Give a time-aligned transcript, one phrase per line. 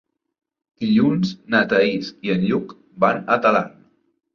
[0.83, 3.83] Dilluns na Thaís i en Lluc van a Talarn.